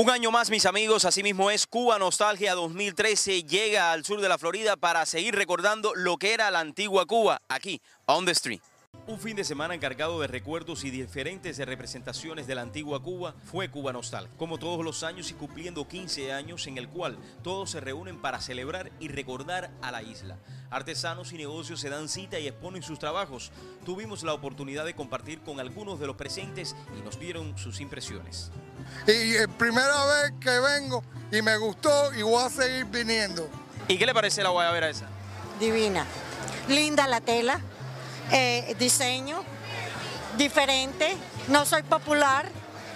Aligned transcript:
Un 0.00 0.08
año 0.08 0.30
más, 0.30 0.48
mis 0.48 0.64
amigos, 0.64 1.04
así 1.04 1.22
mismo 1.22 1.50
es 1.50 1.66
Cuba 1.66 1.98
Nostalgia 1.98 2.54
2013, 2.54 3.42
llega 3.42 3.92
al 3.92 4.02
sur 4.02 4.22
de 4.22 4.30
la 4.30 4.38
Florida 4.38 4.78
para 4.78 5.04
seguir 5.04 5.34
recordando 5.34 5.92
lo 5.94 6.16
que 6.16 6.32
era 6.32 6.50
la 6.50 6.60
antigua 6.60 7.04
Cuba, 7.04 7.42
aquí, 7.50 7.82
on 8.06 8.24
the 8.24 8.32
street. 8.32 8.62
Un 9.10 9.18
fin 9.18 9.34
de 9.34 9.42
semana 9.42 9.74
encargado 9.74 10.20
de 10.20 10.28
recuerdos 10.28 10.84
y 10.84 10.90
diferentes 10.90 11.58
representaciones 11.58 12.46
de 12.46 12.54
la 12.54 12.62
antigua 12.62 13.02
Cuba 13.02 13.34
fue 13.42 13.68
Cuba 13.68 13.92
Nostal, 13.92 14.28
como 14.38 14.56
todos 14.56 14.84
los 14.84 15.02
años 15.02 15.32
y 15.32 15.34
cumpliendo 15.34 15.88
15 15.88 16.32
años 16.32 16.68
en 16.68 16.78
el 16.78 16.88
cual 16.88 17.18
todos 17.42 17.72
se 17.72 17.80
reúnen 17.80 18.22
para 18.22 18.40
celebrar 18.40 18.92
y 19.00 19.08
recordar 19.08 19.72
a 19.82 19.90
la 19.90 20.04
isla. 20.04 20.38
Artesanos 20.70 21.32
y 21.32 21.38
negocios 21.38 21.80
se 21.80 21.90
dan 21.90 22.08
cita 22.08 22.38
y 22.38 22.46
exponen 22.46 22.84
sus 22.84 23.00
trabajos. 23.00 23.50
Tuvimos 23.84 24.22
la 24.22 24.32
oportunidad 24.32 24.84
de 24.84 24.94
compartir 24.94 25.40
con 25.40 25.58
algunos 25.58 25.98
de 25.98 26.06
los 26.06 26.14
presentes 26.14 26.76
y 26.96 27.02
nos 27.02 27.18
dieron 27.18 27.58
sus 27.58 27.80
impresiones. 27.80 28.52
Y 29.08 29.34
es 29.34 29.48
primera 29.58 30.04
vez 30.04 30.34
que 30.40 30.56
vengo 30.60 31.02
y 31.32 31.42
me 31.42 31.56
gustó 31.56 32.14
y 32.14 32.22
voy 32.22 32.44
a 32.44 32.48
seguir 32.48 32.84
viniendo. 32.84 33.48
¿Y 33.88 33.98
qué 33.98 34.06
le 34.06 34.14
parece 34.14 34.44
la 34.44 34.50
guayabera 34.50 34.88
esa? 34.88 35.08
Divina. 35.58 36.06
Linda 36.68 37.08
la 37.08 37.20
tela, 37.20 37.60
eh, 38.32 38.74
diseño, 38.78 39.42
diferente, 40.36 41.16
no 41.48 41.64
soy 41.64 41.82
popular, 41.82 42.46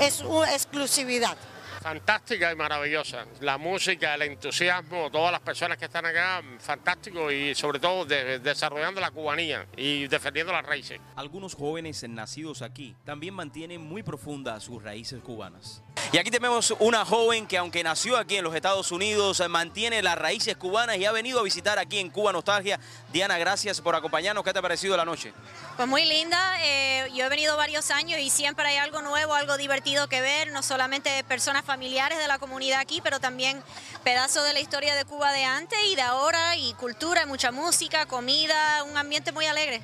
es 0.00 0.20
una 0.20 0.52
exclusividad. 0.52 1.36
Fantástica 1.80 2.50
y 2.50 2.56
maravillosa. 2.56 3.24
La 3.40 3.56
música, 3.56 4.14
el 4.16 4.22
entusiasmo, 4.22 5.10
todas 5.12 5.30
las 5.30 5.40
personas 5.40 5.78
que 5.78 5.84
están 5.84 6.04
acá, 6.04 6.42
fantástico 6.58 7.30
y 7.30 7.54
sobre 7.54 7.78
todo 7.78 8.04
de- 8.04 8.40
desarrollando 8.40 9.00
la 9.00 9.12
cubanía 9.12 9.64
y 9.76 10.08
defendiendo 10.08 10.52
las 10.52 10.66
raíces. 10.66 10.98
Algunos 11.14 11.54
jóvenes 11.54 12.02
nacidos 12.08 12.62
aquí 12.62 12.96
también 13.04 13.32
mantienen 13.34 13.80
muy 13.80 14.02
profundas 14.02 14.64
sus 14.64 14.82
raíces 14.82 15.22
cubanas. 15.22 15.82
Y 16.10 16.16
aquí 16.16 16.30
tenemos 16.30 16.74
una 16.78 17.04
joven 17.04 17.46
que 17.46 17.58
aunque 17.58 17.84
nació 17.84 18.16
aquí 18.16 18.36
en 18.36 18.44
los 18.44 18.54
Estados 18.54 18.92
Unidos, 18.92 19.40
eh, 19.40 19.48
mantiene 19.48 20.02
las 20.02 20.16
raíces 20.16 20.56
cubanas 20.56 20.96
y 20.96 21.04
ha 21.04 21.12
venido 21.12 21.38
a 21.38 21.42
visitar 21.42 21.78
aquí 21.78 21.98
en 21.98 22.08
Cuba 22.08 22.32
Nostalgia. 22.32 22.80
Diana, 23.12 23.36
gracias 23.36 23.82
por 23.82 23.94
acompañarnos. 23.94 24.42
¿Qué 24.42 24.54
te 24.54 24.58
ha 24.58 24.62
parecido 24.62 24.96
la 24.96 25.04
noche? 25.04 25.34
Pues 25.76 25.86
muy 25.86 26.06
linda, 26.06 26.38
eh, 26.62 27.08
yo 27.14 27.26
he 27.26 27.28
venido 27.28 27.58
varios 27.58 27.90
años 27.90 28.20
y 28.20 28.30
siempre 28.30 28.66
hay 28.66 28.78
algo 28.78 29.02
nuevo, 29.02 29.34
algo 29.34 29.58
divertido 29.58 30.08
que 30.08 30.22
ver, 30.22 30.50
no 30.50 30.62
solamente 30.62 31.10
personas 31.24 31.62
familiares 31.66 32.16
de 32.18 32.26
la 32.26 32.38
comunidad 32.38 32.80
aquí, 32.80 33.02
pero 33.02 33.20
también 33.20 33.62
pedazos 34.02 34.46
de 34.46 34.54
la 34.54 34.60
historia 34.60 34.94
de 34.94 35.04
Cuba 35.04 35.30
de 35.32 35.44
antes 35.44 35.78
y 35.90 35.94
de 35.94 36.02
ahora, 36.02 36.56
y 36.56 36.72
cultura, 36.74 37.26
mucha 37.26 37.52
música, 37.52 38.06
comida, 38.06 38.82
un 38.84 38.96
ambiente 38.96 39.30
muy 39.30 39.44
alegre. 39.44 39.82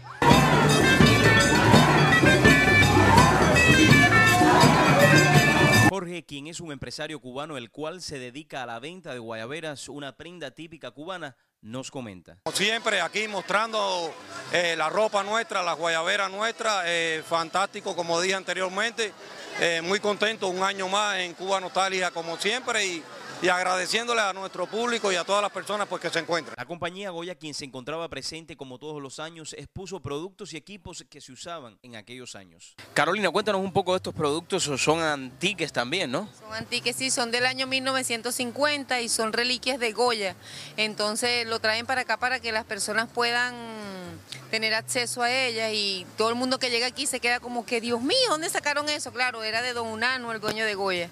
Jorge, 6.04 6.26
quien 6.26 6.48
es 6.48 6.60
un 6.60 6.70
empresario 6.70 7.18
cubano 7.18 7.56
el 7.56 7.70
cual 7.70 8.02
se 8.02 8.18
dedica 8.18 8.62
a 8.62 8.66
la 8.66 8.78
venta 8.78 9.14
de 9.14 9.18
guayaberas, 9.20 9.88
una 9.88 10.14
prenda 10.14 10.50
típica 10.50 10.90
cubana, 10.90 11.34
nos 11.62 11.90
comenta. 11.90 12.36
Siempre, 12.52 13.00
aquí 13.00 13.26
mostrando 13.26 14.12
eh, 14.52 14.74
la 14.76 14.90
ropa 14.90 15.22
nuestra, 15.22 15.62
las 15.62 15.78
guayaberas 15.78 16.30
nuestras, 16.30 16.84
eh, 16.86 17.22
fantástico, 17.26 17.96
como 17.96 18.20
dije 18.20 18.34
anteriormente, 18.34 19.14
eh, 19.58 19.80
muy 19.80 19.98
contento 19.98 20.48
un 20.48 20.62
año 20.62 20.90
más 20.90 21.16
en 21.20 21.32
Cuba 21.32 21.58
Nostalgia 21.58 22.10
como 22.10 22.36
siempre 22.36 22.84
y, 22.84 23.02
y 23.42 23.48
agradeciéndole 23.48 24.20
a 24.20 24.32
nuestro 24.32 24.66
público 24.66 25.12
y 25.12 25.16
a 25.16 25.24
todas 25.24 25.42
las 25.42 25.50
personas 25.50 25.86
pues, 25.88 26.00
que 26.00 26.10
se 26.10 26.18
encuentran. 26.18 26.54
La 26.56 26.64
compañía 26.64 27.10
Goya, 27.10 27.34
quien 27.34 27.54
se 27.54 27.64
encontraba 27.64 28.08
presente 28.08 28.56
como 28.56 28.78
todos 28.78 29.02
los 29.02 29.18
años, 29.18 29.54
expuso 29.58 30.00
productos 30.00 30.52
y 30.52 30.56
equipos 30.56 31.04
que 31.08 31.20
se 31.20 31.32
usaban 31.32 31.78
en 31.82 31.96
aquellos 31.96 32.34
años. 32.34 32.74
Carolina, 32.94 33.30
cuéntanos 33.30 33.62
un 33.62 33.72
poco 33.72 33.92
de 33.92 33.96
estos 33.96 34.14
productos, 34.14 34.62
son 34.62 35.00
antiques 35.00 35.72
también, 35.72 36.10
¿no? 36.10 36.28
Son 36.38 36.54
antiques, 36.54 36.96
sí, 36.96 37.10
son 37.10 37.30
del 37.30 37.46
año 37.46 37.66
1950 37.66 39.00
y 39.00 39.08
son 39.08 39.32
reliquias 39.32 39.78
de 39.78 39.92
Goya. 39.92 40.36
Entonces 40.76 41.46
lo 41.46 41.58
traen 41.58 41.86
para 41.86 42.02
acá 42.02 42.16
para 42.16 42.40
que 42.40 42.52
las 42.52 42.64
personas 42.64 43.08
puedan 43.12 43.54
tener 44.50 44.74
acceso 44.74 45.22
a 45.22 45.32
ellas 45.32 45.72
y 45.74 46.06
todo 46.16 46.28
el 46.28 46.34
mundo 46.36 46.58
que 46.58 46.70
llega 46.70 46.86
aquí 46.86 47.06
se 47.06 47.20
queda 47.20 47.40
como 47.40 47.66
que, 47.66 47.80
Dios 47.80 48.00
mío, 48.00 48.16
¿dónde 48.28 48.48
sacaron 48.48 48.88
eso? 48.88 49.12
Claro, 49.12 49.42
era 49.42 49.62
de 49.62 49.72
Don 49.72 49.88
Unano, 49.88 50.32
el 50.32 50.40
dueño 50.40 50.64
de 50.64 50.74
Goya. 50.74 51.10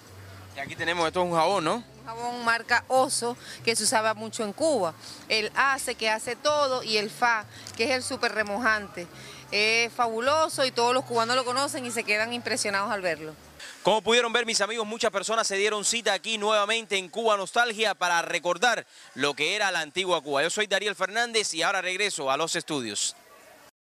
Y 0.56 0.60
aquí 0.60 0.76
tenemos, 0.76 1.06
esto 1.06 1.20
es 1.22 1.26
un 1.30 1.34
jabón, 1.34 1.64
¿no? 1.64 1.76
Un 1.76 2.04
jabón 2.04 2.44
marca 2.44 2.84
Oso 2.88 3.36
que 3.64 3.74
se 3.74 3.84
usaba 3.84 4.14
mucho 4.14 4.44
en 4.44 4.52
Cuba. 4.52 4.94
El 5.28 5.50
ACE 5.54 5.94
que 5.94 6.10
hace 6.10 6.36
todo 6.36 6.82
y 6.82 6.98
el 6.98 7.10
FA 7.10 7.46
que 7.76 7.84
es 7.84 7.90
el 7.90 8.02
súper 8.02 8.32
remojante. 8.32 9.06
Es 9.50 9.92
fabuloso 9.92 10.64
y 10.64 10.70
todos 10.70 10.94
los 10.94 11.04
cubanos 11.04 11.36
lo 11.36 11.44
conocen 11.44 11.86
y 11.86 11.90
se 11.90 12.04
quedan 12.04 12.32
impresionados 12.32 12.90
al 12.90 13.02
verlo. 13.02 13.34
Como 13.82 14.00
pudieron 14.02 14.32
ver 14.32 14.46
mis 14.46 14.60
amigos, 14.60 14.86
muchas 14.86 15.10
personas 15.10 15.46
se 15.46 15.56
dieron 15.56 15.84
cita 15.84 16.12
aquí 16.12 16.38
nuevamente 16.38 16.96
en 16.96 17.08
Cuba 17.08 17.36
Nostalgia 17.36 17.94
para 17.94 18.22
recordar 18.22 18.86
lo 19.14 19.34
que 19.34 19.56
era 19.56 19.70
la 19.72 19.80
antigua 19.80 20.22
Cuba. 20.22 20.42
Yo 20.42 20.50
soy 20.50 20.66
Dariel 20.66 20.94
Fernández 20.94 21.52
y 21.54 21.62
ahora 21.62 21.82
regreso 21.82 22.30
a 22.30 22.36
los 22.36 22.54
estudios. 22.56 23.16